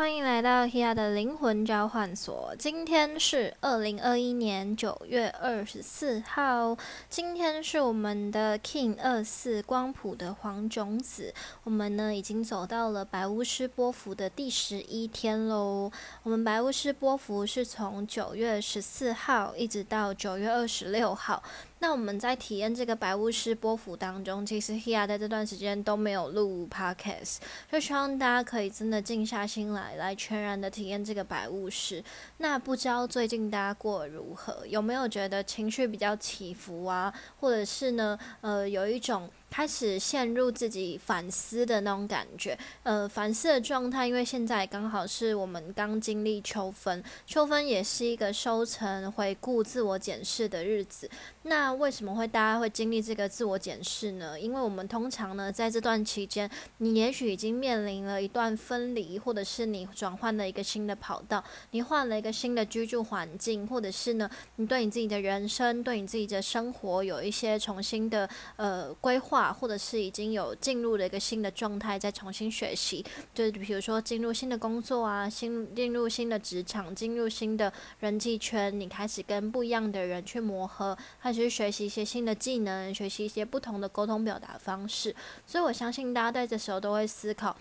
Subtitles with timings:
[0.00, 2.56] 欢迎来到 Hia 的灵魂交换所。
[2.58, 6.74] 今天是二零二一年九月二十四号，
[7.10, 11.34] 今天是我们的 King 二四光谱的黄种子。
[11.64, 15.92] 我们呢已经走到了白巫师波幅的第十一天喽。
[16.22, 21.42] 我们白巫师波幅是从九月十四号一直到九月二十六号。
[21.82, 27.38] 那我们在体验这个白巫师波幅当中，其实 Hea 在这段时间都没有录 Podcast，
[27.72, 32.04] 就希望大家可以真的静下心来，来全然的体验这个白巫师。
[32.36, 34.66] 那不知道最近大家过得如何？
[34.66, 37.12] 有没有觉得情绪比较起伏啊？
[37.40, 38.18] 或者是呢？
[38.42, 39.28] 呃，有一种。
[39.50, 51.10] 开始陷入自己反思的那种感觉，呃，反思的状态，因为现在刚好是我们刚经历秋分，秋分也是一个收成、回顾、自我检视的日子。
[51.42, 54.38] 那为什么会大家会经历这个自我检视呢？
[54.38, 69.39] 因为我们通常呢，在这段期间，你也许已经面临了一段分离，或者是你转换了一个新的跑道，你换了一个新的居住环境，或者是呢，你对你自己的人生、对你自己的生活有一些重新的呃规划。
[69.52, 85.14] 或者是已经有进入了一个新的状态，再重新学习，就是比如说进入新的工作啊，新进入新的职场，进入新的人际圈，你开始跟不一样的人去磨合，开始学习一些新的技能，学习一些不同的沟通表达方式。
[85.46, 87.56] 所以我相信大家在这时候都会思考。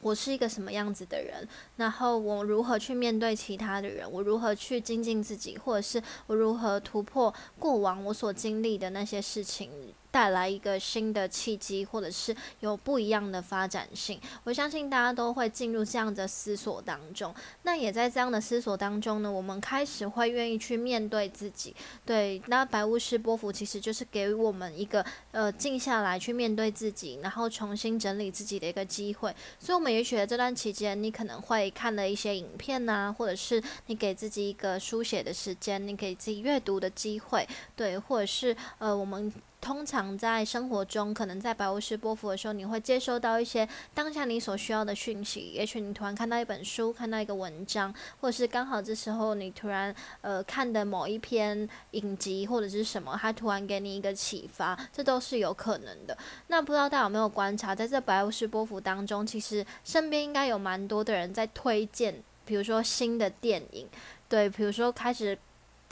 [0.00, 1.46] 我是一个什么样子的人？
[1.76, 4.10] 然后我如何去面对其他的人？
[4.10, 5.56] 我如何去精进自己？
[5.56, 9.70] 或者是我如何突破过往我所经历的那些事情？
[10.12, 14.20] 带来一个新的契机，或者是有不一样的发展性。
[14.44, 17.34] 我相信大家都会进入这样的思索当中。
[17.62, 21.74] 那也在这样的思索当中呢，我们开始会愿意去面对自己。
[22.04, 29.34] 对，那白巫师波幅其实就是给我们一个呃静下来去面对自己，然后重新整理自己的一个机会。
[29.58, 39.32] 所以，我们也许在这段期间，你可能会看了一些影片呐，或者是你给自己一个书写的时间，你给自己阅读的机会，对，或者是呃我们。
[39.62, 45.52] 通常在生活中，可能在白巫师波幅的时候，你会接收到一些当下你所需要的讯息。
[45.54, 56.18] 也许你突然看到一本书，看到一个文章，或者是刚好这时候你突然呃看的某一篇影集或者是什么，它突然给你一个启发，这都是有可能的。
[56.48, 63.86] 那不知道大家有没有观察，在这白巫师波幅当中，其实身边应该有蛮多的人在推荐，比如说新的电影，
[64.28, 65.38] 对，比如说开始。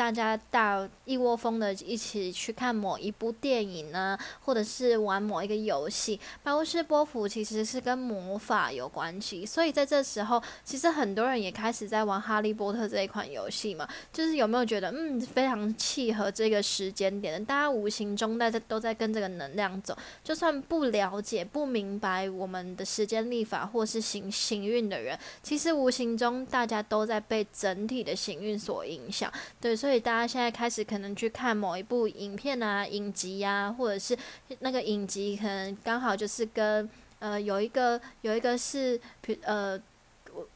[0.01, 6.19] 大家到一窝蜂的一起去看某一部电影呢，或者是玩某一个游戏。
[6.43, 13.87] 白巫师波幅其实是跟魔法有关系，所以在这时候，其实很多人也开始在玩哈利波特这一款游戏嘛。
[14.11, 17.45] 就是有没有觉得，嗯，非常契合这个时间点？
[17.45, 19.95] 大家无形中大家都在跟这个能量走。
[20.25, 29.31] 就算不了解、不明白我们的时间历法或是行行运的人，其实无形中大家都在被整体的行运所影响。
[29.61, 29.90] 对，所以。
[29.91, 34.17] 所以大家现在开始可能去看某一部影片啊、影集呀，或者是
[34.61, 39.01] 那个影集可能刚好就是跟呃有一个有一个是
[39.43, 39.77] 呃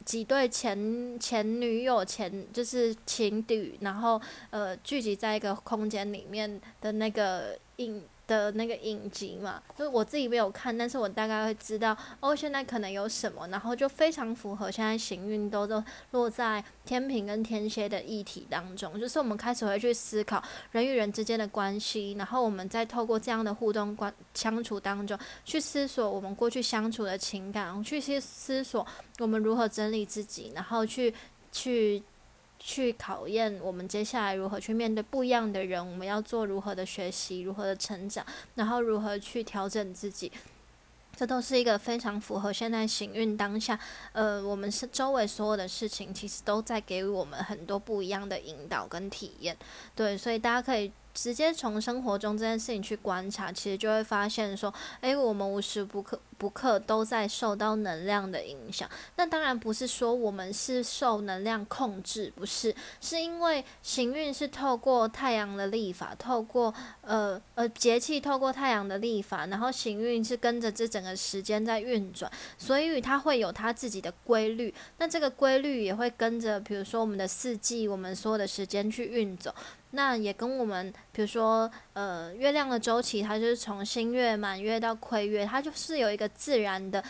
[0.05, 8.05] 几对前前女友前就是情侣，然后呃聚集在一个空间里面的那个影。
[8.27, 28.87] 的那个影集嘛，就是我自己没有看，但是我大概会知道哦，现在可能有什么，然后就非常符合现在行运都都落在天平跟天蝎的议题当中，就是我们开始会去思考人与人之间的关系，然后我们再透过这样的互动关相处当中，去思索我们过去相处的情感，去去思索
[29.19, 31.15] 我们如何整理自己，然后去
[31.53, 32.03] 去。
[32.59, 40.33] 去考验我们接下来如何去面对不一样的人，我们要做如何的学习，如何的成长，然后如何去调整自己，
[41.15, 43.79] 这都是一个非常符合现在行运当下。
[44.13, 49.57] 呃，我们是周围所有的事情，其实都在给我们很多不一样的引导跟体验。
[49.95, 50.91] 对，所以大家可以。
[51.15, 58.91] 直接从生活中这件事情去观察，其实就会发现说，诶，我们无时不刻不刻都在受到能量的影响。
[59.17, 74.75] 那当然不是说我们是受能量控制，不是，是因为行运是透过太阳的历法，透过呃呃节气，透过太阳的历法，然后行运是跟着这整个时间在运转，所以它会有它自己的规律。
[74.99, 79.55] 那这个规律也会跟着，比如说我们的四季，我们所有的时间去运走。
[79.95, 87.03] 那也跟我们，比如说，呃，月亮的周期，它就是从新月、满月到亏月，它就是有一个自然的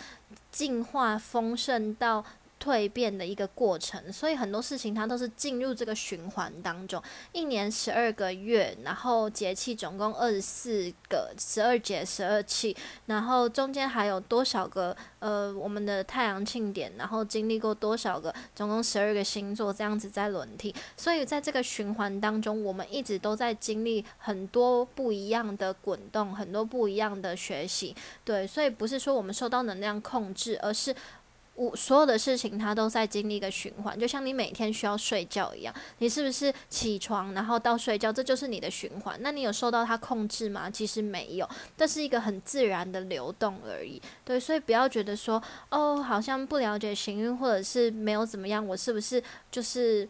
[0.51, 2.25] 进化、丰盛到。
[2.65, 7.03] 蜕变的一个过程，所以很多事情它都是进入这个循环当中。
[7.33, 12.75] 一年十二个月，然后节气总共二十四个，十二节十二气，
[13.07, 20.75] 然后中间还有多少个呃我们的太阳庆典，然后经历过多少个，总共十二个星座这样子在轮替。
[20.97, 27.95] 所以在这个循环当中，我们一直都在经历很多不一样的滚动，很多不一样的学习。
[28.25, 30.95] 对，所以不是说我们受到能量控制，而是。
[31.55, 39.17] 我所有的事情，它都在经历一个循环，就像你每天需要睡觉一样，你是不是起床然后到睡觉，这就是你的循环？
[39.21, 40.69] 那你有受到它控制吗？
[40.69, 44.03] 其实没有，这是一个很自然的流动而已。
[44.25, 50.09] 对，所以不要觉得说，哦，好像不了解行运，或者是没有怎么样，我是不是就是？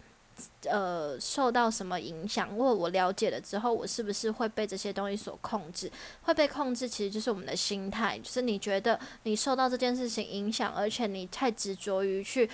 [0.65, 2.49] 呃，受到什么影响？
[2.57, 5.91] 或我了解了之后，我是不是会被这些东西所控制？
[6.23, 12.49] 会被控制，其实就是我们的心态，就是你觉得你受到这件事情影响，而且你太执着于去。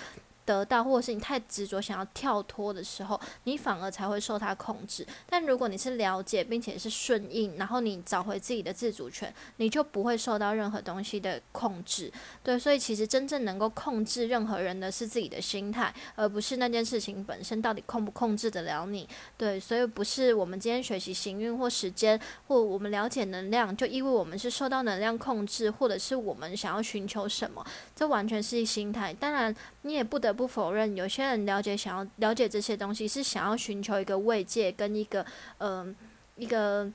[0.45, 5.05] 得到，或者是你太执着想要跳脱的时候，你反而才会受它控制。
[5.29, 12.11] 但如果你是了解并且是顺应，然后你找回自己的自主权，你就不会受到任何东西的控制。
[12.41, 19.07] 对，所以其实真正能够控制任何人的是自己的心态，而不是那件事情本身到底控不控制得了你。
[19.37, 27.63] 对，所以不是我们今天学习行运或时间，或我们了解能量，就意味我们是受到能量控制，或者是我们想要寻求什么，
[27.95, 29.13] 这完全是一心态。
[29.13, 30.30] 当然，你也不得。
[30.33, 35.25] 不否认，有些人了解想要了解这些东西，是想要寻求一个慰藉跟一个
[35.59, 35.95] 嗯
[36.37, 36.91] 一个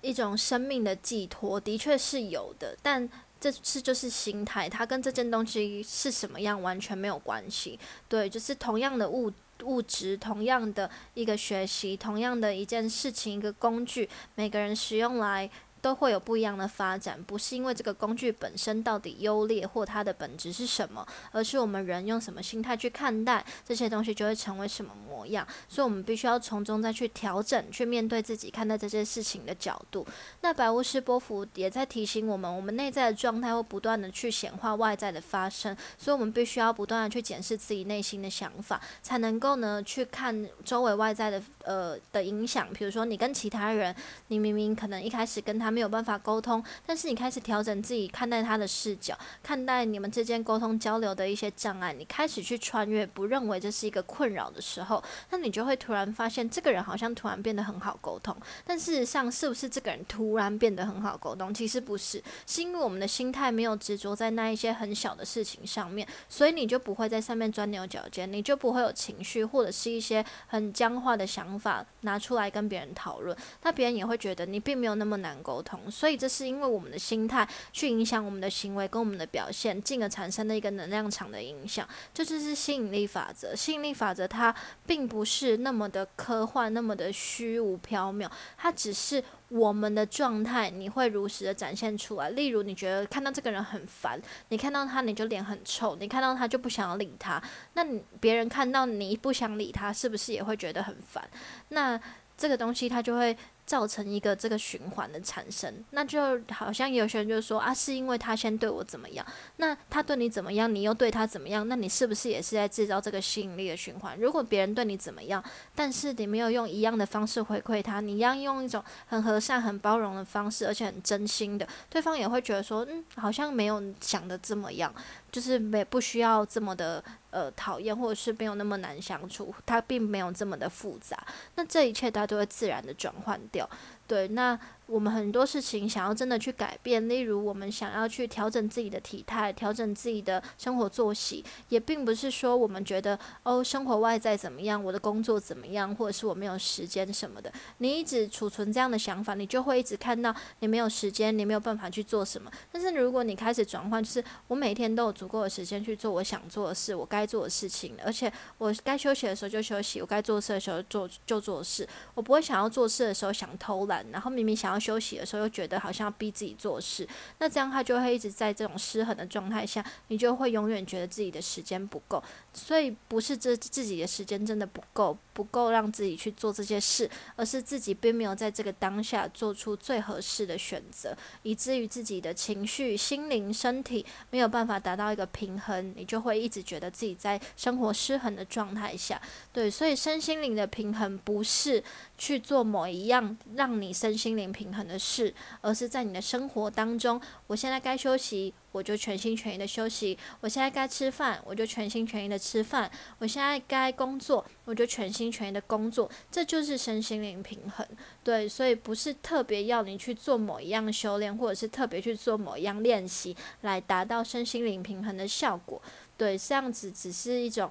[0.00, 2.76] 一种生命的寄托，的确是有的。
[2.82, 3.08] 但
[3.40, 7.78] 这是就是心态，它跟这件东西是什么样完全没有关系。
[8.08, 15.50] 对，就是同样的物物质，同样的一个学习，同样的一件事情，一个工具，每个人使用来。
[15.84, 25.46] 都会有不一样的发展，不是因为这个工具本身到底优劣或它的本质是什么，而是我们人用什么心态去看待这些东西，就会成为什么模样。
[25.68, 30.06] 所以，我们必须要从中再去调整，去面对自己看待这些事情的角度。
[30.40, 42.66] 那白巫师波伏也在提醒我们，我们内在的状态会不断的去显化外在的发生，所以我们必须要不断的去检视自己内心的想法，才能够呢去看周围外在的呃的影响。
[42.72, 43.94] 比如说，你跟其他人，
[44.28, 45.74] 你明明可能一开始跟他。
[45.74, 58.36] 没有办法沟通，但是你开始调整自己看待他的视角，看待你们之间沟通交流的一些障碍，你开始去穿越，不认为这是一个困扰的时候，那你就会突然发现，这个人好像突然变得很好沟通。
[58.64, 61.52] 但事实上，是不是这个人突然变得很好沟通？
[61.52, 75.60] 其实不是，是因为我们的心态没有执着在那一些很小的事情上面，所以你就不会在上面钻牛角尖，你就不会有情绪或者是一些很僵化的想法拿出来跟别人讨论，那别人也会觉得你并没有那么难沟。
[75.64, 83.56] 通，所以这是因为我们的心态去影响我们的行为跟我们的表现，进而产生的一个能量场的影响，这就是吸引力法则。
[83.56, 84.54] 吸引力法则它
[84.86, 92.30] 并不是那么的科幻，那么的虚无缥缈，它只是我们的状态，你会如实的展现出来。
[92.30, 97.42] 例如，你觉得看到这个人很烦，你看到他你就脸很臭，你看到他就不想要理他，
[97.74, 101.28] 那你别人看到你不想理他，是不是也会觉得很烦？
[101.68, 102.00] 那
[102.36, 103.36] 这个东西他就会。
[103.66, 109.26] 造成一个这个循环的产生，那就好像有些人就说啊，是因为他先对我怎么样，
[109.56, 114.18] 那他对你怎么样，你又对他怎么样，那你是不是也是在制造这个吸引力的循环？
[114.18, 115.42] 如果别人对你怎么样，
[115.74, 124.94] 但是你没有用一样的方式回馈他，你一样用一种很和善、很包容的方式，而且很真心的，对方也会觉得说，嗯，好像没有想的这么样。
[125.34, 131.18] 就是没不需要这么的呃讨厌，或者是没有那么难相处，它并没有这么的复杂，
[131.56, 133.68] 那这一切它都会自然的转换掉。
[134.06, 134.56] 对，那。
[134.86, 147.50] 我们很多事情想要真的去改变，例如我们想要去调整自己的体态，调整自己的生活作息，也并不是说我们觉得哦，生活外在怎么样，我的工作怎么样，或者是我没有时间什么的。
[147.78, 152.50] 你一直储存这样的想法，你就会一直看到你没有时间，你没有办法去做什么。
[152.70, 164.84] 但是如果你开始转换，就是我每天都有足够的时间去做我想做的事，我该做的事情，而且我该休息的时候就休息，我该做事的时候做就做事，我不会想要做事的时候想偷懒，然后明明想要。
[164.84, 172.22] 休息的时候又觉得好像要逼自己做事，那这样他就会一直在这种失衡的状态下，你就会永远觉得自己的时间不够。
[172.52, 189.18] 所以不是这自己的时间真的不够，不够让自己去做这些事，而是自己并没有在这个当下做出最合适的选择，以至于自己的情绪、心灵、身体没有办法达到一个平衡，你就会一直觉得自己在生活失衡的状态下。
[189.50, 191.82] 对，所以身心灵的平衡不是
[192.18, 193.74] 去做某一样让。
[193.74, 206.10] 你身心灵平平衡的事，而是在你的生活当中，我现在该休息，我就全心全意的休息；我现在该吃饭，我就全心全意的吃饭；我现在该工作，我就全心全意的工作。
[206.32, 207.86] 这就是身心灵平衡。
[208.22, 215.82] 对，所以不是特别要你去做某一样修炼，或者是特别去做某一样练习来达到身心灵平衡的效果。
[216.16, 217.70] 对，这样子只是一种。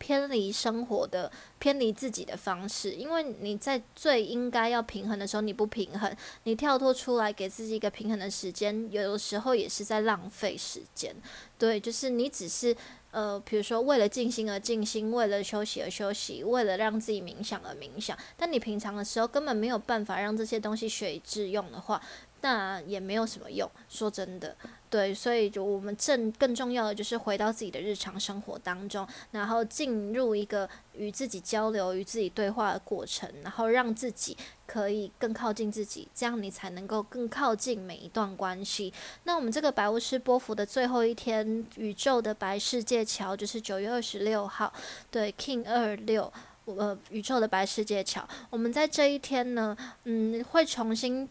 [0.00, 11.14] 偏离生活的、偏离自己的方式，因为你在最应该要平衡的时候你不平衡，你跳脱出来给自己一个平衡的时间，有的时候也是在浪费时间。
[11.58, 12.74] 对，就是你只是
[13.10, 22.00] 呃，比如说为了静心而静心，为了休息而休息，为了让自己冥想而冥想，但你平常的时候根本没有办法让这些东西学以致用的话。
[22.42, 24.56] 那也没有什么用，说真的，
[24.88, 38.92] 对，所以就我们正更重要的就是回到自己的日常生活当中，然后进入一个与自己交流、与自己对话的过程，然后让自己可以更靠近自己，这样你才能够更靠近每一段关系。
[39.24, 44.72] 那我们这个白巫师波幅的最后一天，宇宙的白世界桥就是九月二十六号，
[45.10, 46.32] 对，King 二六，
[46.64, 51.28] 呃，宇宙的白世界桥，我们在这一天呢，嗯，会重新。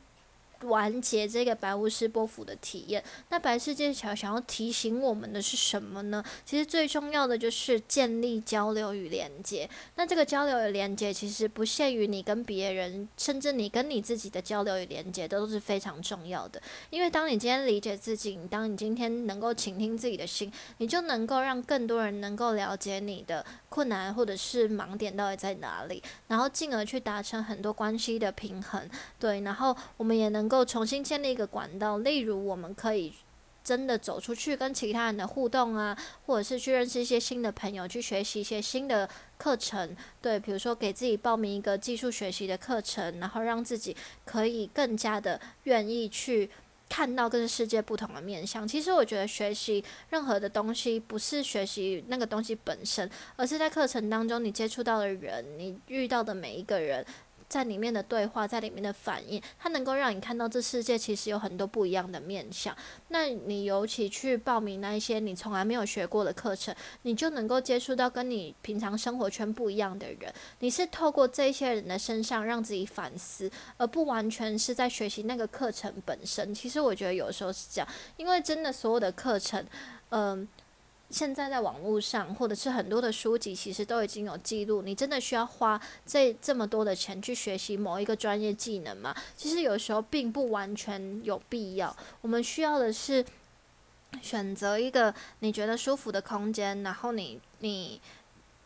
[0.64, 3.02] 完结这个白巫师波幅的体验。
[3.30, 6.22] 那白世界桥想要提醒我们的是什么呢？
[6.46, 9.70] 其实最重要的就是建立交流与连接。
[9.96, 16.62] 那这个交流与连接其实不限于你跟别人，甚至你跟你自己的交流与连接都是非常重要的。
[16.90, 28.90] 因为当你今天理解自己，当你今天能够倾听自己的心，你就能够让更多人能够了解你的困难或者是盲点到底在哪里，然后进而去达成很多关系的平衡。
[29.18, 30.49] 对，然后我们也能。
[30.50, 33.14] 够重新建立一个管道，例如我们可以
[33.64, 39.96] 真的走出去跟其他人的互动啊，或者是去认识一些新的朋友，去学习一些新的课程。
[40.22, 46.50] 对，比如说给自己报名一个技术学习的课程，然后让自己可以更加的愿意去
[46.88, 48.68] 看到跟世界不同的面向。
[48.68, 57.06] 其实我觉得学习任何的东西，不是学习那个东西本身，而是在课程当中你接触到的人，你遇到的每一个人。
[57.50, 62.74] 在里面的对话，在里面的反应，它能够让你看到这世界其实有很多不一样的面相。
[63.08, 70.32] 那你尤其去报名那一些你从来没有学过的课程，你就能够接触到跟你平常生活圈不一样的人。
[70.60, 76.54] 你是透过这些人的身上让自己反思，而不完全是在学习那个课程本身。
[76.54, 79.66] 其实我觉得有时候是这样，因为真的所有的课程，
[80.10, 80.48] 嗯。
[81.10, 84.84] 现在在网络上，或者是很多的书籍，其实都已经有记录。
[84.84, 89.16] 你真的需要花这这么多的钱去学习某一个专业技能吗？
[89.36, 91.96] 其实有时候并不完全有必要。
[92.22, 93.26] 我们需要的是
[94.22, 98.00] 选择一个你觉得舒服的空间，然后你你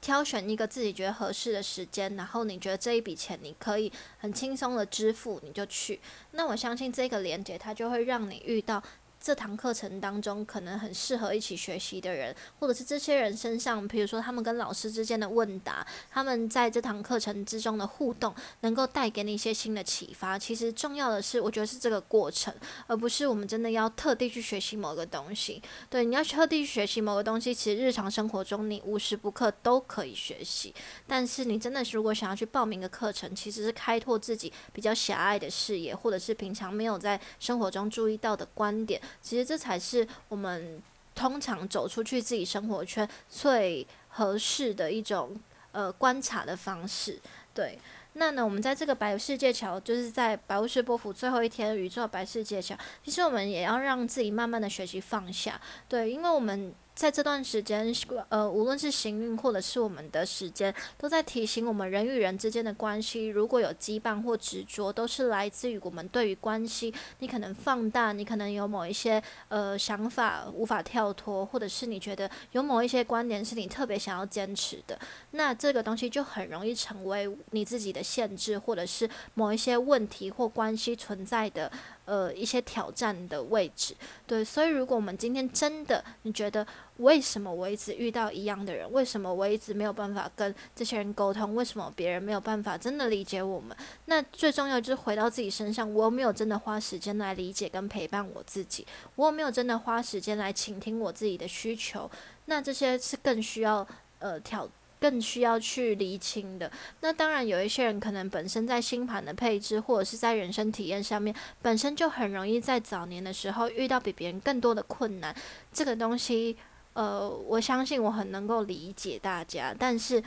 [0.02, 6.02] 挑选一个自己觉得合适的时间，然后你觉得这一笔钱你可以很轻松的支付，你就去。
[6.32, 8.84] 那我相信这个连接，它就会让你遇到。
[9.24, 20.38] 这堂课程当中，可能很适合一起学习的人，或者是这些人身上，比如说他们跟老师之间的问答，他们在这堂课程之中的互动，能够带给你一些新的启发。
[20.38, 22.54] 其实重要的是，我觉得是这个过程，
[22.86, 25.64] 而不是我们真的要特地去学习某个东西。
[25.90, 30.76] 对，你要特地去学习某个东西，其实日常生活中你无时不刻都可以学习。
[31.08, 39.02] 但是你真的是如果想要去报名个课程，其实是开拓自己比较狭隘的视野，或者是平常没有在生活中注意到的观点。
[39.22, 40.82] 其实这才是我们
[41.16, 45.36] 通常走出去自己生活圈最合适的一种
[45.72, 47.20] 呃观察的方式。
[47.54, 47.78] 对，
[48.14, 55.60] 那呢，我们在这个白世界桥，就是在白雾师波府最后一天宇宙白世界桥，其实我们也要让自己慢慢的学习放下。
[55.88, 56.74] 对，因为我们。
[56.96, 57.92] 在这段时间，
[58.30, 74.98] 呃，无论是行运或者是我们的时间，都在提醒我们人与人之间的关系，如果有羁绊或执着，都是来自于我们对于关系，你可能放大，你可能有某一些呃想法无法跳脱，或者是你觉得有某一些观点是你特别想要坚持的，
[75.32, 81.72] 那这个东西就很容易成为你自己的限制，或者是某一些问题或关系存在的。
[82.06, 83.96] 呃，一些挑战的位置，
[84.28, 86.68] 对，所以如果我们今天真的，你觉得
[86.98, 88.92] 为什么我一直遇到一样的人？
[88.92, 91.56] 为什么我一直没有办法跟这些人沟通？
[91.56, 93.76] 为什么别人没有办法真的理解我们？
[94.06, 98.86] 那最重要就是回到自己身上，我有没有真的花时间来理解跟陪伴我自己？
[99.16, 102.12] 我有没有真的花时间来倾听我自己的需求？
[102.46, 103.88] 那这些是更需要
[104.20, 104.68] 呃挑。
[105.04, 106.72] 更需要去厘清的。
[107.02, 115.36] 那当然，有一些人可能本身在星盘的配置，或者是在人生体验上面，本身就很容易在早年的时候遇到比别人更多的困难。
[115.74, 116.56] 这个东西，
[116.94, 119.76] 呃，我相信我很能够理解大家。
[119.78, 120.24] 但是，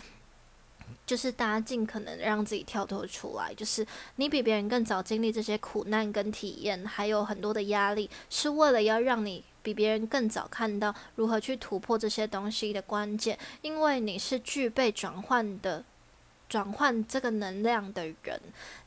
[1.06, 15.82] 就是大家尽可能让自己跳脱出来，就是你比别人更早经历这些苦难跟体验，还有很多的压力，是为了要让你比别人更早看到如何去突破这些东西的关键，因为你是具备转换的、
[16.48, 18.40] 转换这个能量的人，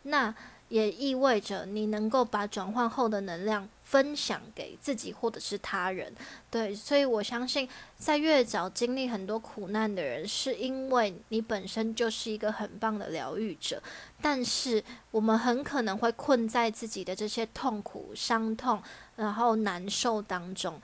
[0.03, 0.33] 那。
[0.69, 6.13] 也意味着你能够把转换后的能量分享给自己或者是他人，
[6.51, 7.67] 对，所以我相信，
[7.98, 13.81] 在越早经历很多苦难的人，是因为你本身就是一个很棒的疗愈者，
[14.22, 18.79] 但是我们很可能会困在自己的这些痛苦、伤痛，
[19.15, 20.79] 然后难受当中。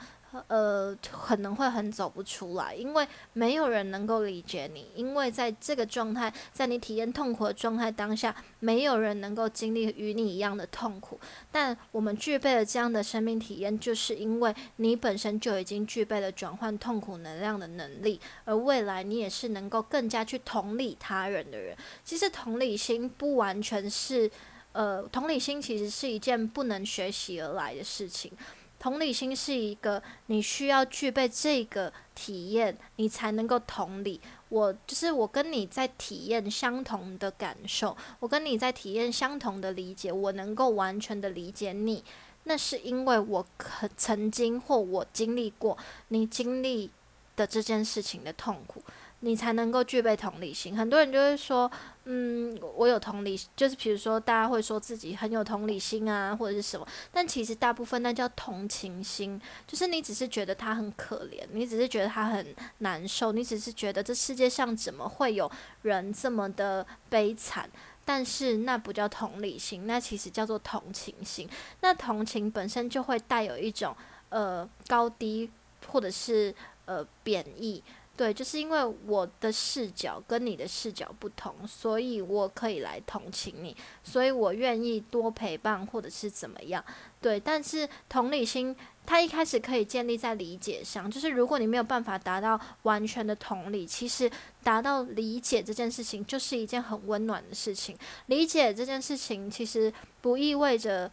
[0.48, 11.20] 呃，可能会很走不出来，因为没有人能够理解你，因为在这个状态，在你体验痛苦的状态当下，没有人能够经历与你一样的痛苦。
[11.52, 21.76] 但我们具备了这样的生命体验，就是因为你本身就已经具备了转换痛苦能量的能力，而未来你也是能够更加去同理他人的人。
[22.04, 24.30] 其实同理心不完全是，
[24.72, 28.32] 呃，同理心其实是一件不能学习而来的事情。
[28.80, 34.22] 同理心是一个你需要具备这个体验，你才能够同理。
[34.50, 42.04] 我就是我跟你在体验相同的感受，我跟你在体验相同的理解，我能够完全的理解你。
[42.44, 45.76] 那是因为我可曾经或我经历过
[46.10, 46.92] 你经历
[47.36, 48.84] 的这件事情的痛苦。
[49.26, 50.78] 你才能够具备同理心。
[50.78, 51.70] 很多人就会说，
[52.04, 56.88] 嗯，我有同理，就是比如说，大家会说自己很有同理心啊，或者是什么。
[57.12, 65.52] 但其实大部分那叫同情心，就是你只是觉得他很可怜，你只是觉得他很难受，你只是觉得这世界上怎么会有
[65.82, 67.68] 人这么的悲惨。
[68.06, 71.50] 但是那不叫同理心，那其实叫做同情心。
[71.82, 73.98] 那同情本身就会带有一种
[74.30, 75.50] 呃高低，
[75.88, 76.54] 或者是
[76.86, 77.84] 呃贬义。
[78.18, 86.82] 对，就是因为我的视角跟你的视角不同，所以我可以来同情你，所以我愿意多陪伴或者是怎么样。
[87.20, 88.74] 对，但是同理心
[89.06, 94.32] 它一开始可以建立在理解上，就是如果你没有办法达到完全的同理，其实
[94.64, 97.98] 达到理解这件事情就是一件很温暖的事情。
[98.28, 101.12] 理解这件事情其实不意味着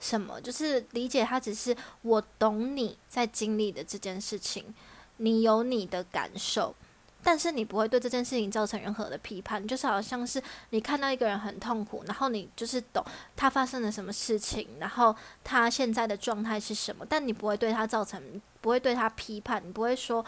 [0.00, 4.74] 什么，就是理解它只是我懂你在经历的这件事情。
[5.18, 6.74] 你有你的感受，
[7.22, 20.24] 但是你不会对这件事情造成任何的批判，就是好像是你看到一个人很痛苦，然后你就是懂他发生了什么事情，然后他现在的状态是什么，但你不会对他造成，不会对他批判，你不会说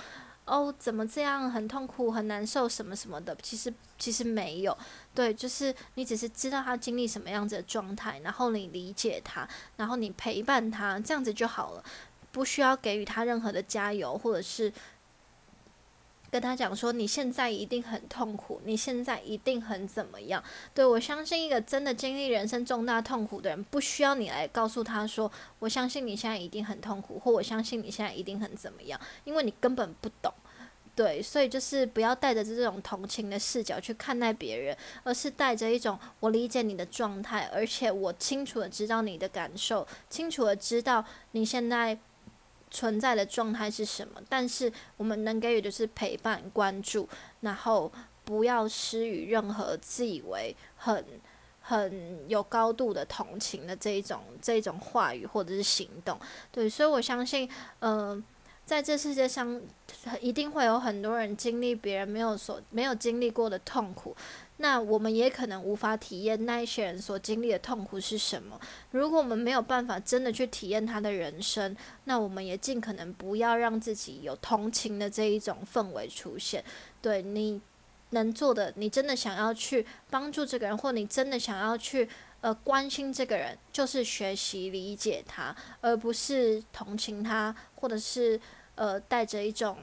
[0.46, 4.76] 哦怎么这样很痛苦很难受什么什么的，其实其实没有，
[5.14, 11.84] 对，就是你只是知道他经历什么样子的状态，然后你理解他，然后你陪伴他，这样子就好了。
[12.32, 14.72] 不需要给予他任何的加油，或者是
[16.30, 20.44] 跟他讲说你现在一定很痛苦，你现在一定很怎么样？
[20.74, 30.30] 对我相信一个真的经历人生重大痛苦的人，不需要你来告诉他说，我相信你现在一定很痛苦，或我相信你现在一定很怎么样，因为你根本不懂。
[30.94, 41.98] 对，所以就是不要带着这种同情的视角去看待别人，而是带着一种我理解你的状态，而且我清楚的知道你的感受，清楚的知道你现在。
[42.70, 44.20] 存在的状态是什么？
[44.28, 47.08] 但是我们能给予的是陪伴、关注，
[47.40, 47.90] 然后
[48.24, 51.04] 不要施予任何自以为很
[51.60, 56.18] 很有高度的同情的这一种这一种话语或者是行动。
[56.50, 57.48] 对，所以我相信，
[57.80, 58.22] 嗯，
[58.64, 59.60] 在这世界上
[60.20, 64.14] 一定会有很多人经历别人没有所没有经历过的痛苦。
[64.60, 68.60] 那我们也可能无法体验那些人所经历的痛苦是什么。
[68.90, 76.64] 如果我们没有办法真的去体验他的人生，那我们也尽可能不要让自己有同情的这一种氛围出现。
[77.00, 77.60] 对你
[78.10, 82.08] 能做的，你真的想要去帮助这个人，或你真的想要去
[82.40, 88.40] 呃关心这个人，就是学习理解他，而不是同情他，或者是
[88.74, 89.78] 呃带着一种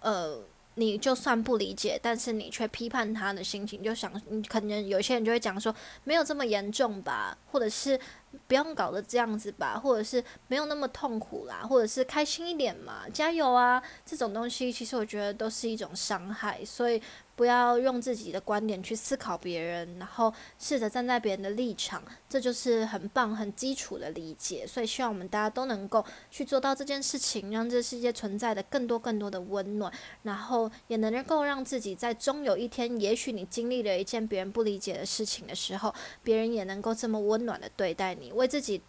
[0.00, 0.42] 呃。
[0.74, 7.98] 你就算不理解，但是你却批判他的心情，就想，你可能有些人就会讲说，没有这么严重吧，或者是
[8.46, 17.00] 不用搞得这样子吧，或者是没有那么痛苦啦，或者是开心一点嘛，加油啊，这种东西其实我觉得都是一种伤害，所以。
[17.42, 24.64] 不要用自己的观点去思考别人，然后试着站在别人的立场，这就是很棒、很基础的理解。
[24.64, 38.80] 所以希望我们大家都能够去做到这件事情，让这世界存在的更多、更多的温暖，然后也能够让自己在终有一天，也许你经历了一件别人不理解的事情的时候，别人也能够这么温暖的对待你，为自己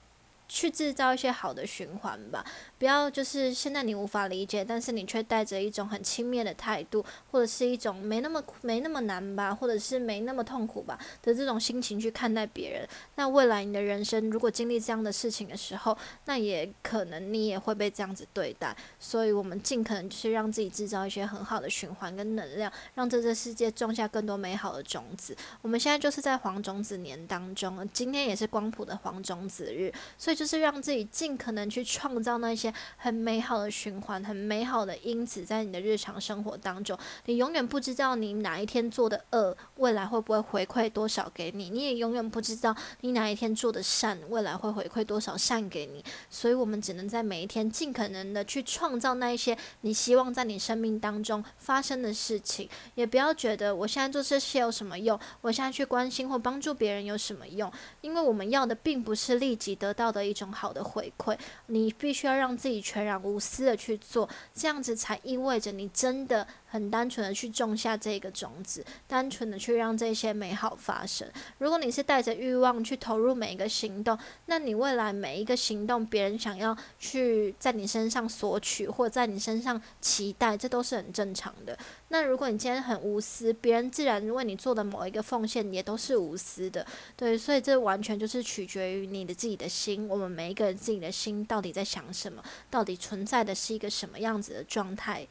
[0.47, 2.45] 去制造一些好的循环吧。
[2.83, 12.85] 不要就是现在你无法理解，但是你却带着一种很轻蔑的态度，或者是一种没那么没那么难吧，或者是没那么痛苦吧的这种心情去看待别人。
[13.15, 18.75] 那未来你的人生如果经历这样的事情的时候，那也可能你也会被这样子对待。
[18.99, 25.33] 所以，我们尽可能就是让自己制造一些很好的循环跟能量，让这个世界种下更多美好的种子。
[25.61, 36.97] 我们现在就是在黄种子年当中，今天也是光谱的黄种子日，所以就是让自己尽可能去创造那些很美好的循环、很美好的因子，在你的日常生活当中。
[37.25, 46.03] 你永远不知道你哪一天做的恶，未来会不会回馈多少给你；你也永远不知道你哪一天做的善，未来会回馈多少善给你。
[46.29, 52.69] 所以，我们只能在每一天尽可能的去创造那一些你希望在你生命当中发生的事情。
[52.95, 57.71] 也不要觉得我现在做这些有什么用，我现在去关心或帮助别人有什么用？
[58.01, 66.47] 因为我们要的并不是立即得到的一种好的回馈，你必须要让自己全然无私的去做，这样子才意味着你真的。
[66.73, 71.29] 很单纯的去种下这个种子，单纯的去让这些美好发生。
[71.59, 81.77] 如果你是带着欲望去投入每一个行动，那你未来每一个行动，别人想要去在你身上索取，或在你身上期待，这都是很正常的。
[82.07, 86.83] 那如果你今天很无私，别人自然为你做的某一个奉献也都是无私的。
[87.15, 90.07] 对，所以这完全就是取决于你的自己的心。
[90.09, 92.43] 我们每一个人自己的心到底在想什么？
[92.71, 95.27] 到底存在的是一个什么样子的状态？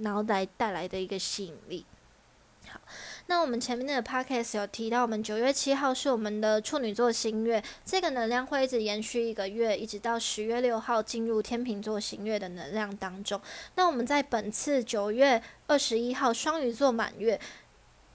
[0.00, 1.84] 然后来带来的一个吸引力。
[2.68, 2.80] 好，
[3.26, 13.40] 那我们前面的 podcast 有提到，我们九月七号是我们的处女座新月，这个能量会一直延续一个月，一直到十月六号进入天秤座新月的能量当中。
[13.76, 17.40] 那我们在本次九月二十一号双鱼座满月。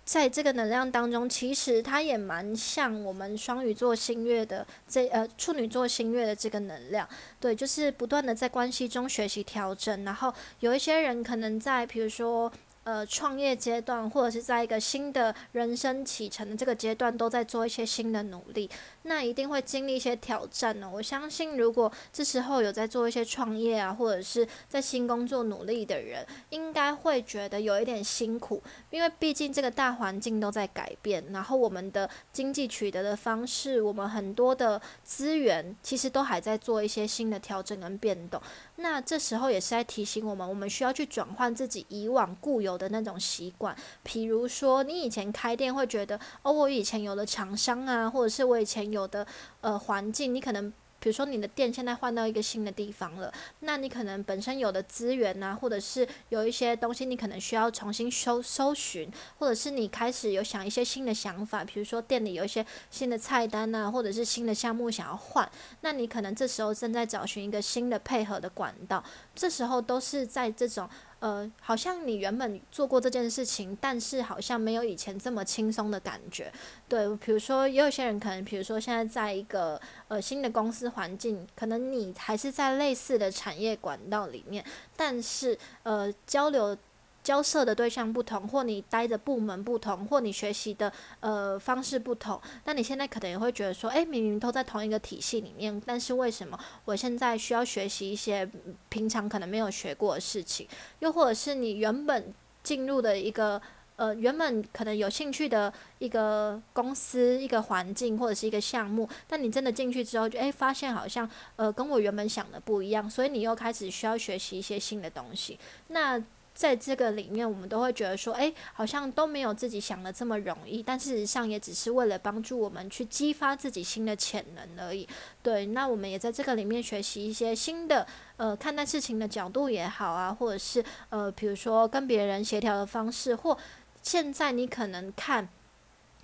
[0.04, 7.08] 在这个能量当中，其实它也蛮像我们双鱼座新月的这呃处女座新月的这个能量，
[7.40, 12.52] 对，就是不断的在关系中学习调整，然后有一些人可能在比如说。
[12.84, 18.68] 呃，创业阶段或者是在一个新的人生启程的这个阶段，都在做一些新的努力，
[19.04, 20.90] 那一定会经历一些挑战呢。
[20.92, 38.42] 我相信，如果这时候有在做一些创业啊，或者是在新工作努力的人，应该会觉得有一点辛苦，因为毕竟这个大环境都在改变，然后我们的经济取得的方式，我们很多的资源，其实都还在做一些新的调整跟变动。
[38.82, 43.76] 那这时候也是在提醒我们，我们需要去转换自己以往固有的那种习惯。
[44.04, 49.26] 比如说，你以前开店会觉得，哦，我以前有的厂商啊，或者是我以前有的
[49.62, 50.74] 呃环境，你可能。
[51.02, 70.88] 比如说你的店现在换到一个新的地方了，那你可能本身有的资源呐，或者是有一些东西你可能需要重新搜搜寻，或者是你开始有想一些新的想法，比如说店里有一些新的菜单呐，或者是新的项目想要换，那你可能这时候正在找寻一个新的配合的管道，这时候都是在这种。
[71.22, 76.52] 呃，好像你原本做过这件事情，但是好像没有以前这么轻松的感觉。
[76.90, 79.80] 对，比如说，也有些人可能，比如说现在在一个
[80.10, 84.66] 呃新的公司环境，可能你还是在类似的产业管道里面，
[84.98, 86.78] 但是呃交流。
[87.24, 98.50] 交涉的对象不同，或你待的部门不同，或你学习的呃方式不同，那你现在可能也会觉得说，诶，明明都在同一个体系里面，但是为什么我现在需要学习一些
[98.90, 100.68] 平常可能没有学过的事情？
[101.00, 103.62] 又或者是你原本进入的一个
[103.98, 115.60] 呃原本可能有兴趣的一个公司、一个环境或者是一个项目，但你真的进去之后，就诶发现好像呃跟我原本想的不一样，所以你又开始需要学习一些新的东西。
[115.90, 116.22] 那
[116.62, 120.84] 在这个里面，我们都会觉得说，哎，好像都没有自己想的这么容易。
[120.84, 125.08] 但事实上，也只是为了帮助我们去激发自己新的潜能而已。
[125.42, 128.06] 对，那我们也在这个里面学习一些新的，
[128.38, 133.58] 呃，看待事情的角度也好啊，或者是呃，比如说跟别人协调的方式，或
[134.04, 135.50] 现在你可能看。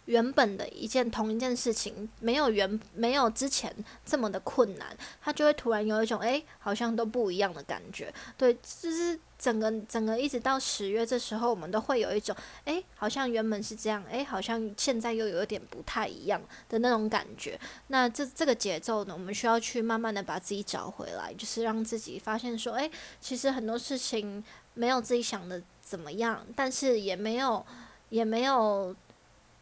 [0.07, 3.73] 原本的一件同一件事情，没有原没有之前
[4.05, 8.13] 这么的困难，他就会突然有一种哎，好像都不一样的感觉。
[8.37, 17.59] 对，就是整个整个一直到十月这时候，我们都会有一种哎，好像原本是这样，哎，好像现在又有点不太一样的那种感觉。
[17.87, 22.89] 那这这个节奏呢，我们需要去慢慢的把自己找回来，就是让自己发现说，哎，
[23.19, 24.41] 其实很多事情
[24.73, 27.65] 没有自己想的怎么样，但是也没有
[28.07, 28.95] 也没有。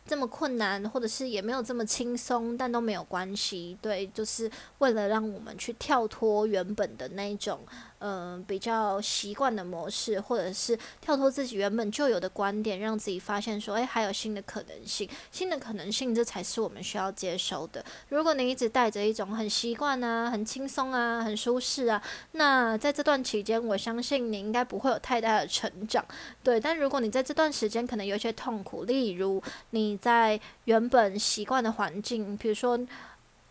[0.06, 3.78] 这么困难，或者是也没有这么轻松，但都没有关系。
[3.82, 7.60] 对，就是为了让我们去跳脱原本的那种。
[8.08, 17.84] 嗯比较习惯的模式，或者是跳脱自己原本就有的观点，让自己发现说，诶，还有新的可能性，新的可能性，这才是我们需要接收的。
[18.10, 22.00] 如果你一直带着一种很习惯啊、很轻松啊、很舒适啊，
[22.34, 26.06] 那在这段期间，我相信你应该不会有太大的成长。
[26.44, 29.42] 对，但如果你在这段时间可能有一些痛苦，例如
[29.72, 32.80] 你在原本习惯的环境，比如说。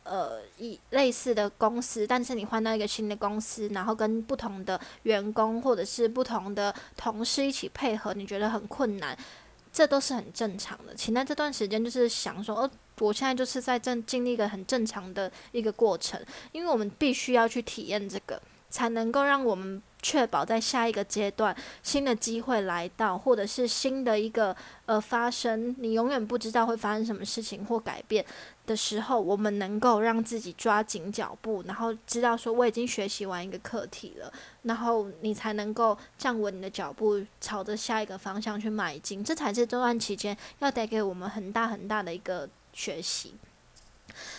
[0.05, 9.17] 呃，一类似的公司，但是你换到一个新的公司，然后跟不同的员工或者是不同的同事一起配合，你觉得很困难，
[9.73, 10.95] 这都是很正常的。
[10.95, 18.40] 请在这段时间就是想说，哦，我现在就是在正经历一个很正常的一个过程，因为我们必须要去体验这个，
[18.75, 19.81] 才能够让我们。
[20.05, 28.23] 确保在下一个阶段，新的机会来到，或者是新的一个呃发生，你永远不知道会发生什么事情或改变
[28.67, 34.31] 的时候，我们能够让自己抓紧脚步，然后知道说我已经学习完一个课题了，
[34.65, 39.25] 然后你才能够站稳你的脚步，朝着下一个方向去迈进。
[39.25, 43.33] 这才是这段期间要带给我们很大很大的一个学习。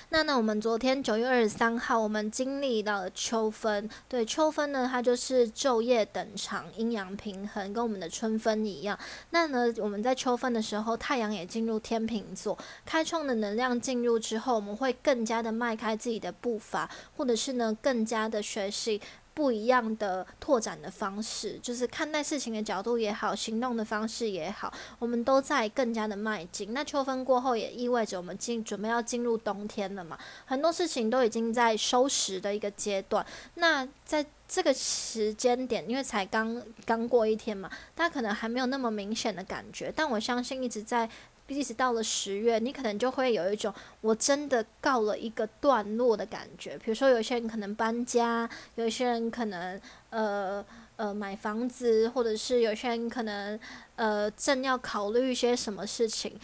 [0.09, 3.89] 那呢，我们昨天九月二十三号，我们经历到了秋分。
[4.07, 8.97] 对，秋分呢，它就是昼夜等长，阴阳平衡，跟我们的春分一样。
[9.31, 19.01] 那呢，我们在秋分的时候，太阳也进入天平座，开创的能量进入之后，我们会更加的迈开自己的步伐，或者是呢，更加的学习。
[19.35, 26.73] 不一样的拓展的方式，就是看待事情的角度也好，行动的方式也好，我们都在更加的迈进。
[26.73, 30.17] 那秋分过后，也意味着我们进准备要进入冬天了嘛？
[30.45, 33.25] 很多事情都已经在收拾的一个阶段。
[33.55, 41.09] 那在这个时间点，因为才刚刚过一天嘛，大家可能还没有那么明显的感觉，但我相信一直在。
[41.47, 46.75] 一直到了十月，你可能就会有一种我真的告了一个段落的感觉。
[46.79, 49.79] 比如说，有些人可能搬家，有些人可能
[50.09, 53.59] 呃呃买房子，或者是有些人可能
[53.95, 56.35] 呃正要考虑一些什么事情，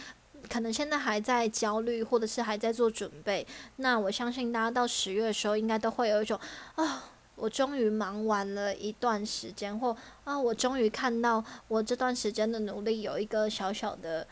[0.48, 3.44] 可能现在还在焦虑，或者是还在做准备。
[3.76, 6.38] 那我相信大家到十月的时候，应该都会有一种
[6.76, 14.24] 啊，我终于忙完了一段时间，或啊，我终于看到我这段时间的努力有一个小小的。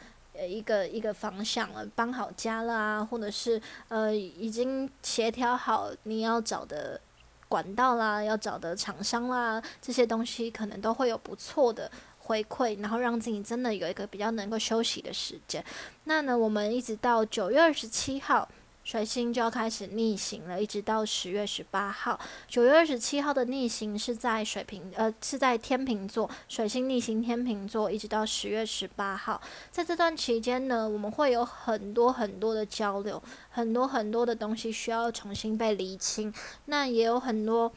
[0.46, 7.00] 一个一个方向了，搬好家啦，或者是呃，已经协调好你要找的
[7.48, 15.64] 管道啦，要找的厂商啦，这些东西可能都会有不错的回馈，然后让自己真的有一个比较能够休息的时间。
[16.04, 18.48] 那呢，我们一直到九月二十七号。
[18.90, 22.18] 水星就要开始逆行了，一直到十月十八号。
[22.48, 26.28] 九月二十七号的逆行是在水瓶，呃，是在天秤座。
[26.48, 29.40] 水星逆行天秤座，一直到十月十八号。
[29.70, 36.34] 在这段期间呢，我们会有很多很多的交流，很多很多的东西需要重新被厘清。
[36.64, 37.72] 那也有很多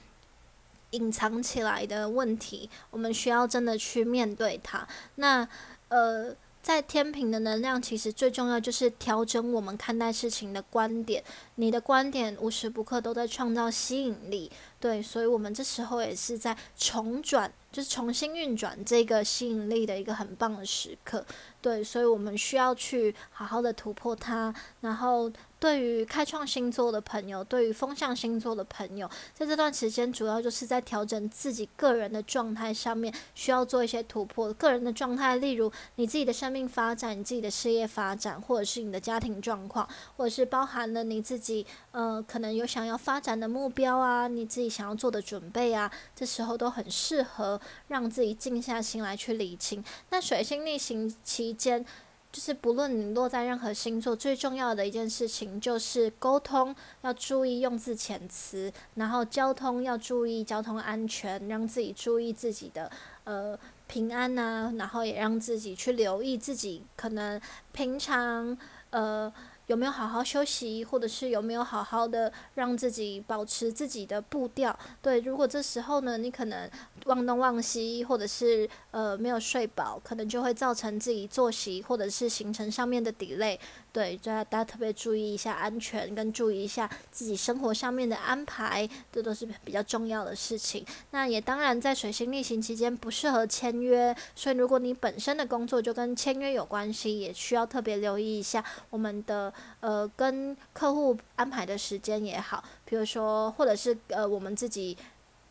[0.89, 4.87] 隐藏起来的问题，我们需要真的去面对它。
[5.17, 5.47] 那，
[5.89, 6.35] 呃。
[6.63, 11.21] 在天平的能量，其实最重要就是调整我们看待事情的观点。
[11.55, 14.49] 你的观点无时不刻都在创造吸引力，
[14.83, 21.25] 对，所以我们这时候也是在重转，就是重新运转这个吸引力的一个很棒的时刻，
[21.61, 25.31] 对，所以我们需要去好好的突破它，然后。
[25.63, 34.53] 对于开创星座的朋友，对于风象星座的朋友，在这段时间主要就是在调整自己个人的状态上面，需要做一些突破。
[34.55, 49.83] 个人的状态，例如你自己的生命发展、你自己的事业发展，或者是你的家庭状况，或者是包含了你自己呃可能有想要发展的目标啊，你自己想要做的准备啊，这时候都很适合让自己静下心来去理清。
[50.09, 51.85] 那水星逆行期间。
[52.33, 62.89] 就是不论你落在任何星座，最重要的一件事情就是沟通，要注意用字遣词，然后交通要注意交通安全，让自己注意自己的
[63.25, 63.55] 呃
[63.85, 67.39] 平安呐，然后也让自己去留意自己可能
[67.71, 68.57] 平常
[68.89, 69.31] 呃。
[69.67, 74.77] 有没有好好休息，或者是有没有好好的让自己保持自己的步调？
[75.01, 76.69] 对，如果这时候呢，你可能
[77.05, 83.57] 忘东忘西，或者是呃没有睡饱，可能就会造成自己作息或者是行程上面的 delay。
[83.93, 90.83] 对，就要大家特别注意一下安全，跟注意一下自己生活上面的安排，这都是比较重要的事情。
[91.11, 104.97] 那也当然，在水星逆行期间不适合签约，所以如果你本身的工作就跟签约有关系，也需要特别留意一下我们的呃跟客户安排的时间也好，比如说或者是呃我们自己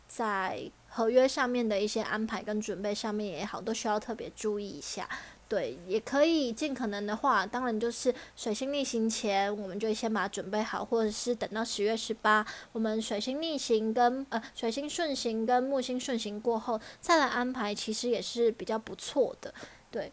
[0.09, 5.07] 在合约上面的一些安排跟准备上面也好，都需要特别注意一下。
[5.53, 19.53] 对，也可以尽可能的话，当然就是水星逆行前，我们就先把它准备好，或者是等到十月十八，我们水星逆行跟呃水星顺行跟木星顺行过后再来安排，其实也是比较不错的，
[19.91, 20.11] 对。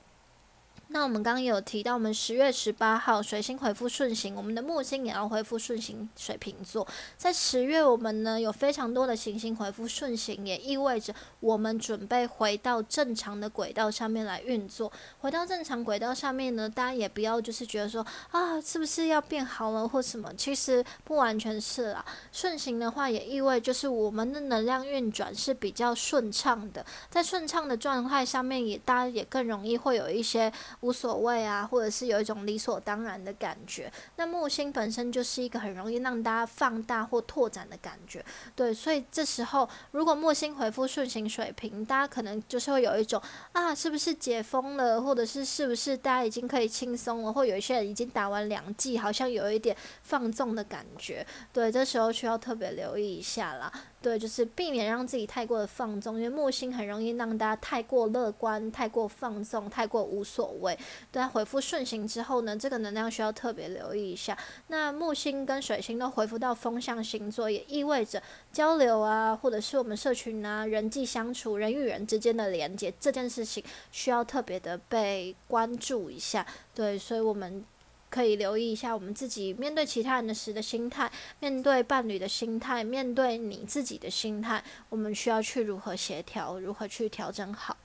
[0.92, 6.84] 那我们刚刚有提到，我们十月十八号水星回复顺行，我们的木星也要恢复顺行水瓶座。
[7.16, 14.90] 在十月，我们呢有非常多的行星回复顺行，也意味着我们准备回到正常的轨道上面来运作。
[15.20, 20.34] 回到正常轨道上面呢，大家也不要就是觉得说啊，是不是要变好了或什么？
[20.36, 22.04] 其实不完全是啦。
[22.32, 30.52] 顺行的话，也意味就是我们的能量运转是比较顺畅的，在顺畅的状态上面，也大家也更容易会有一些。
[30.80, 33.92] 无所谓啊，或者是有一种理所当然的感觉。
[34.16, 38.72] 那木星本身就是一个很容易让大家放大或拓展的感觉，对。
[38.72, 43.20] 所以这时候，如果木星回复顺行水平，大家可能就是会有一种
[43.52, 51.26] 啊，是不是解封了，或者是是不是大家已经可以轻松了，或有一些人已经打完两剂，好像有一点放纵的感觉。
[51.52, 53.72] 对，这时候需要特别留意一下啦。
[54.02, 60.78] 对，就是避免让自己太过的放纵，因为木星很容易让大家太过乐观、太过放纵、太过无所谓。
[61.12, 64.36] 对，回复顺行之后呢，这个能量需要特别留意一下。
[64.68, 76.46] 那木星跟水星都回复到风象星座，也意味着交流啊，或者是我们社群啊、人际相处、人与人之间的连接这件事情，需要特别的被关注一下。
[76.74, 77.62] 对，所以我们。
[78.10, 87.76] 可以留意一下我们自己面对其他人的时的心态，面对伴侣的心态，面对你自己的心态，我们需要去如何协调，如何去调整好。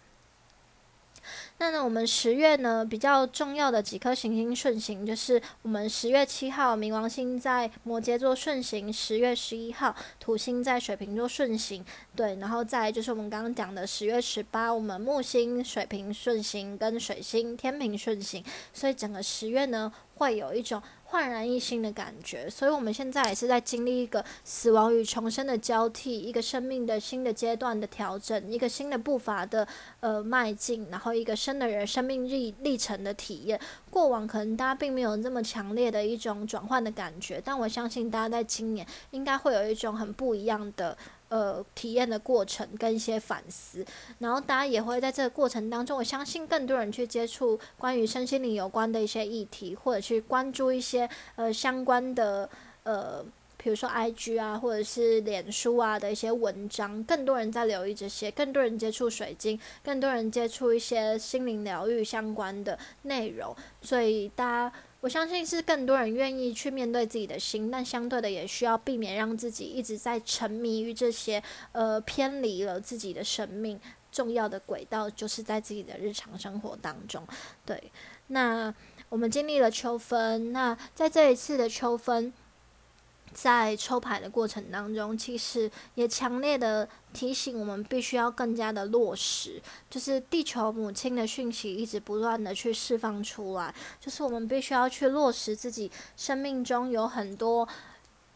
[1.58, 20.82] 那呢，我们十月呢比较重要的几颗行星顺行，就是我们十月七号冥王星在摩羯座顺行，十月十一号土星在水瓶座顺行，对，然后再就是我们刚刚讲的十月十八，我们木星水瓶顺行跟水星天平顺行，所以整个十月呢会有一种。
[21.15, 29.65] 焕然一新的感觉，所以我们现在也是在经历一个死亡与重生的交替，一个生命的新的阶段的调整，一个新的步伐的
[30.01, 33.58] 呃迈进，然后一个新的人生命历历程的体验。
[33.89, 40.97] 过往可能大家并没有这么强烈的一种转换的感觉，但我相信大家在今年应该会有一种很不一样的。
[41.27, 43.83] 呃，体验的过程跟一些反思，
[44.19, 52.47] 然后大家也会在这个过程当中，我相信更多人去接触关于身心灵有关的一些议题，或者去关注一些呃相关的
[52.83, 53.25] 呃，
[53.57, 64.73] 比如说 IG 啊，或者是脸书啊的一些文章，更多人在留意这些，更多人接触水晶，更多人接触一些心灵疗愈相关的内容，所以大家。
[65.06, 73.80] 我相信是更多人愿意去面对自己的心，但相对的也需要避免让自己一直在沉迷于这些，呃，偏离了自己的生命
[74.12, 77.24] 重要的轨道，就是在自己的日常生活当中。
[77.63, 77.91] 对，
[78.30, 78.74] 那
[79.08, 82.34] 我们经历了秋分，那在这一次的秋分。
[83.36, 97.67] 在抽牌的过程当中，其实也强烈的提醒我们，必须要更加的落实，就是地球母亲的讯息一直不断的去释放出来，就是我们必须要去落实自己生命中有很多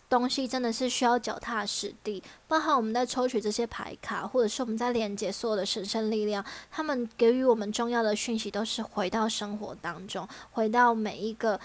[0.10, 2.22] 东西，真的是需要脚踏实地。
[2.50, 11.58] 包含我们在抽取这些牌卡，或者是我们在连接所有的神圣力量，他们给予我们重要的讯息，都是回到生活当中，回到每一个。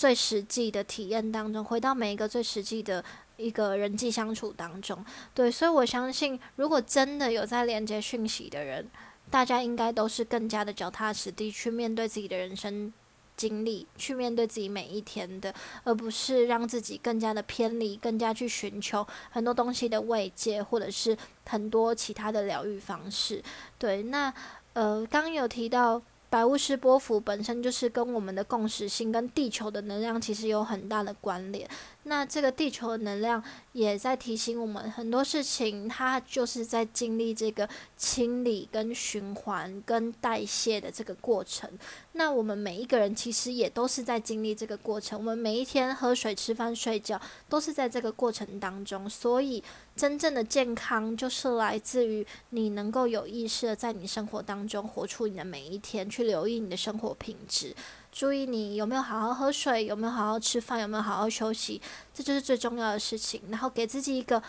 [0.00, 3.04] 最实际的体验当中，回到每一个最实际的
[3.36, 8.88] 一个人际相处当中，对，所以我相信，如果真的有在连接讯息的人，
[9.30, 12.90] 大家应该都是更加的脚踏实地去面对自己的人生
[13.36, 23.44] 经历，去面对自己每一天的，而不是让自己更加的偏离，更加去寻求很多东西的慰藉，或者是很多其他的疗愈方式。
[23.78, 24.32] 对，那
[24.72, 26.00] 呃，刚有提到。
[26.30, 31.68] 白巫师波幅本身就是跟我们的共识性、跟地球的能量其实有很大的关联。
[32.04, 41.70] 那这个地球的能量也在提醒我们很多事情，它就是在经历这个清理、跟循环、跟代谢的这个过程。
[42.12, 45.18] 那我们每一个人其实也都是在经历这个过程。
[45.18, 49.08] 我们每一天喝水、吃饭、睡觉，都是在这个过程当中。
[49.08, 49.62] 所以，
[49.94, 57.74] 真正的健康就是来自于你能够有意识的在你生活当中活出你的每一天，去留意你的生活品质。
[58.12, 61.80] 注意你有没有好好喝水，有没有好好吃饭，有没有好好休息，
[62.12, 63.40] 这就是最重要的事情。
[63.50, 64.42] 然后给自己一个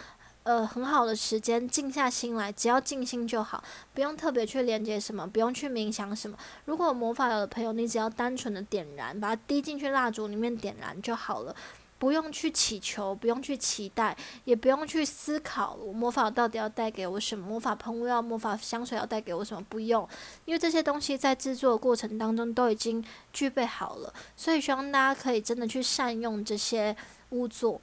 [0.44, 6.36] 呃很好的时间，静下心来，只要静心就好，不用特别去连接什么，不用去冥想什么。
[6.66, 11.56] 如果有魔法有的朋友，你只要单纯的点燃，把它滴进去蜡烛里面点燃就好了。
[12.02, 20.10] 不用去祈求，不用去期待，也不用去思考我魔法到底要带给我什么，魔法喷雾要魔法香水要带给我什么，不用，
[20.46, 26.98] 因为这些东西在制作的过程当中都已经具备好了，所以希望大家可以真的去善用这些
[27.30, 27.80] 巫作。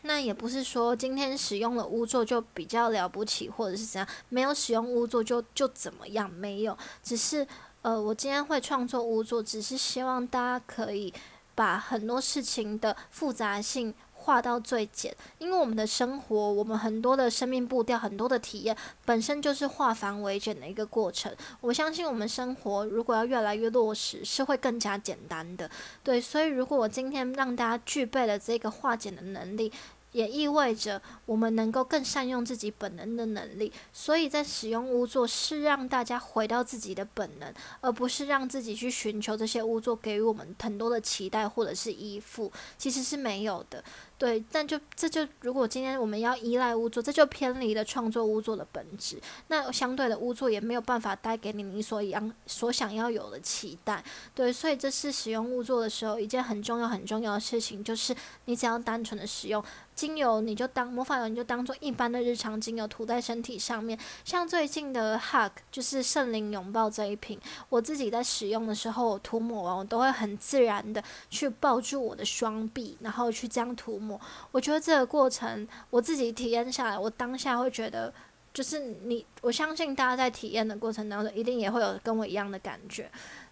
[0.00, 7.46] 那也不是说今天使用了巫作就比较了不起，或者是怎样，没有使用巫作就就怎么样，没有，只是
[7.82, 11.12] 呃，我今天会创作巫作，只是希望大家可以
[11.56, 21.34] 把很多事情的复杂性化到最简，因为我们的生活，我们很多的生命步调，很多的体验，本身就是化繁为简的一个过程。
[21.60, 25.70] 我相信我们生活如果要越来越落实，是会更加简单的。
[26.04, 29.72] 对，所以如果我今天让大家具备了这个化简的能力。
[30.16, 37.52] 也意味着我们能够更善用自己本能的能力，所以在使用巫作是让大家回到自己的本能，
[37.82, 43.84] 而不是让自己去寻求这些巫作给予我们很多的期待或者是依附，其实是没有的。
[44.18, 49.20] 对，但就这就如果今天我们要依赖巫作，这就偏离了创作巫作的本质。
[49.48, 54.02] 那相对的巫作也没有办法带给你你所想所想要有的期待。
[54.34, 59.62] 对，所以这是使用巫作的时候一件很重要很重要的事情，就是你只要单纯的使用。
[59.96, 63.98] 精油你就当魔法油，你就当做一般的日常精油涂在身体上面。
[64.26, 67.40] 像最近的 Hug 就是圣灵拥抱这一瓶，
[67.70, 74.20] 我自己在使用的时候涂抹完，我都会很自然的去抱住我的双臂，然后去这样涂抹。
[74.52, 78.12] 我觉得这个过程我自己体验下来，我当下会觉得，
[78.52, 83.10] 就是你，我相信大家在体验的过程当中，一定也会有跟我一样的感觉。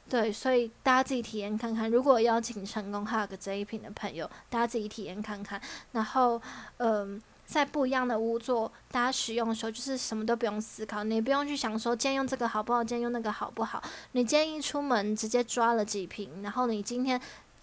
[0.08, 1.90] 对，所以大家自己体验看看。
[1.90, 5.60] 如果邀请成功 Hug 这一瓶的朋友，大家自己体验看看。
[5.92, 6.40] 然后，
[6.76, 13.82] 嗯，在不一样的屋座，大家使用的时候，就是什么都不用思考，你不用去想说今天用这个好不好，今天用那个好不好。
[14.12, 17.20] 你今天一出门，直接抓了几瓶，然后你今天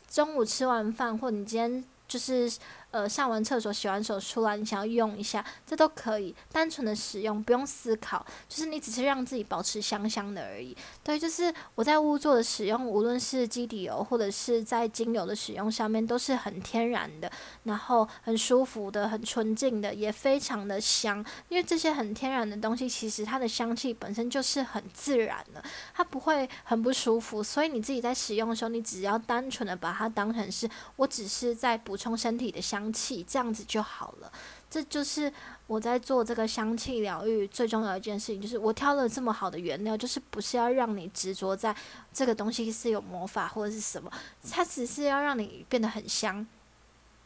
[0.10, 2.52] 中午吃完饭，或你今天就是。
[2.92, 10.76] 呃，上完厕所、洗完手出来，你想要用一下，这都可以，单纯的使用，不用思考，就是你只是让自己保持香香的而已。
[11.02, 17.32] 对，就是我在屋做的使用，无论是基底油或者是在精油的使用上面，都是很天然的，
[17.64, 21.26] 然后很舒服的，很纯净的，也非常的香。
[21.48, 25.64] 因为这些很天然的东西，其实它的香气本身就是很自然的，
[25.94, 27.42] 它不会很不舒服。
[27.42, 32.81] 所以你自己在使用的时候，你只要单纯的把它当成是我只是在补充身体的香。
[32.82, 34.32] 香气这样子就好了，
[34.68, 35.32] 这就是
[35.68, 41.76] 我在做这个香气疗愈最重要一件事情，就是我挑了这么好的原料，就是不是要让你执着在
[42.12, 44.12] 这个东西是有魔法或者是什么，
[44.50, 46.46] 它只是要让你变得很香。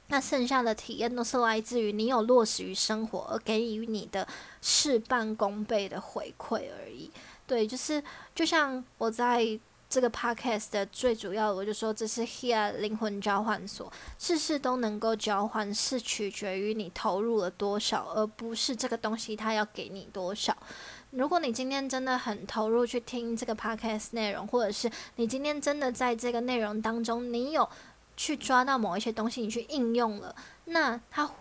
[0.07, 4.27] 那剩下的体验都是来自于你有落实于生活而给予你的
[4.61, 7.09] 事半功倍的回馈而已。
[7.47, 8.03] 对，就是
[8.33, 9.57] 就像我在。
[9.95, 13.89] 这个 podcast 的最主要，我就说这是 Here 灵魂交换所，
[14.19, 20.53] 事事都能够交换，是取决于你投入了多少，而不是这个东西它要给你多少。
[21.11, 27.69] 如果你今天真的很投入去听这个 podcast 内容，或者是你今天真的在这个内容当中，你有
[28.17, 30.35] 去抓到某一些东西，你去应用了，
[30.65, 31.31] 那它。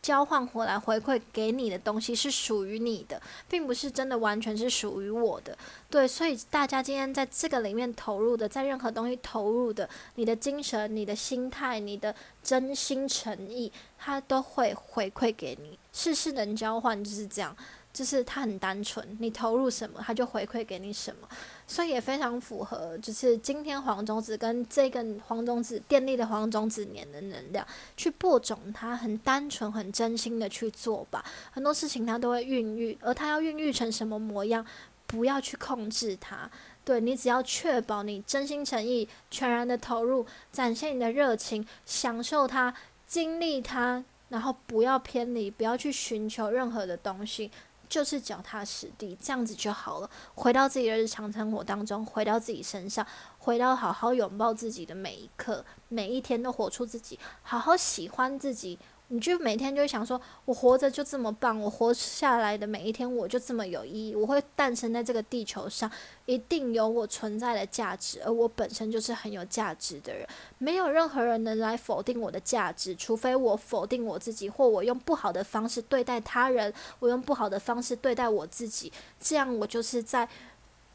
[0.00, 5.56] 交换回来回馈给你的东西是属于你的，并不是真的完全是属于我的。
[5.90, 15.78] 对，所以大家今天在这个里面投入的，在任何东西投入的，你的精神、你的心态、你的真心诚意，它都会回馈给你。
[15.92, 17.56] 事事能交换就是这样。
[17.90, 21.28] 就是它很单纯，你投入什么，它就回馈给你什么，
[21.70, 27.64] 所以也非常符合，就是今天黄种子跟这个黄种子电力的黄种子年的能量
[27.94, 31.22] 去播种它，很单纯、很真心的去做吧。
[31.52, 34.66] 很多事情它都会孕育，而它要孕育成什么模样，
[35.06, 36.50] 不要去控制它。
[36.84, 42.72] 对你只要确保你真心诚意、全然的投入，展现你的热情，享受它，
[43.06, 47.50] 经历它，然后不要偏离，不要去寻求任何的东西。
[47.88, 50.10] 就是脚踏实地，这样子就好了。
[50.34, 53.06] 回到自己的日常生活当中，回到自己身上，
[53.38, 58.78] 回到好好拥抱自己的每一刻，每一天都活出自己，好好喜欢自己。
[59.10, 65.90] 你就每天就想说，我活着就这么棒，我活下来的每一天我就这么有意义，我会诞生在这个地球上，
[66.26, 70.28] 一定有我存在的价值，而我本身就是很有价值的人，
[70.58, 80.28] 没有任何人能来否定我的价值，除非我否定我自己，或我用不好的方式对待他人，我用不好的方式对待我自己，这样我就是在。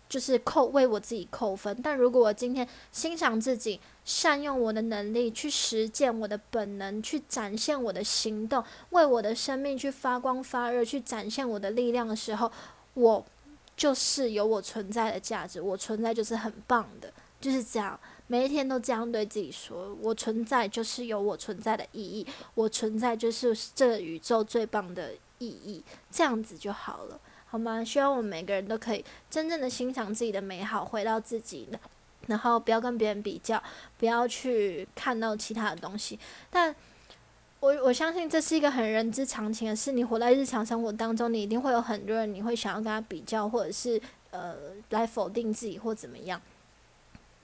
[0.10, 12.52] 就是扣为我自己扣分，但如果我今天欣赏自己，善用我的能力去实践我的本能，去展现我的行动，为我的生命去发光发热，去展现我的力量的时候，
[12.96, 13.26] 我
[13.76, 18.00] 就是有我存在的价值，我存在就是很棒的， 就是这样。
[18.28, 22.26] 每一天都这样对自己说：我存在就是有我存在的意义，
[22.56, 27.84] 我存在就是这宇宙最棒的意义，这样子就好了，好吗？
[27.84, 31.68] 希望我们每个人都可以真正的欣赏自己的美好，回到自己，
[32.28, 33.62] 然后不要跟别人比较，
[33.98, 36.20] 不要去看到其他的东西。
[36.50, 36.76] 但
[37.60, 39.92] 我我相信这是一个很人之常情的事。
[39.92, 44.02] 你活在日常生活当中，你一定会有很多人，你会想要跟他比较，或者是
[44.32, 44.56] 呃
[44.90, 46.42] 来否定自己或怎么样。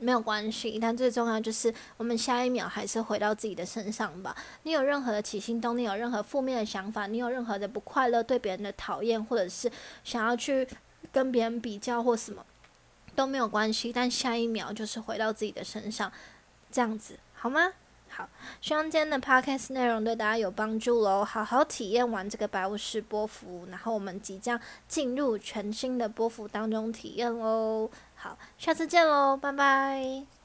[0.02, 4.34] 没有关系，但最重要就是我们下一秒还是回到自己的身上吧。
[4.64, 9.70] 你有任何的起心动念，有任何负面的想法，你有任何的不快乐，对别人的讨厌，或者是
[10.06, 10.66] 想要去
[11.12, 12.46] 跟别人比较或什么，
[13.20, 13.92] 都没有关系。
[13.92, 16.10] 但下一秒就是回到自己的身上，
[16.72, 17.74] 这样子好吗？
[18.08, 18.30] 好，
[18.62, 21.26] 希望今天的 podcast 内容对大家有帮助喽。
[21.26, 24.58] 好好体验完这个白雾式波幅，然后我们即将
[24.88, 27.90] 进入全新的波幅当中体验喽。
[28.16, 30.39] 好，下次见喽，拜拜。